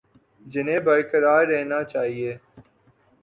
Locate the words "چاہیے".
1.83-2.35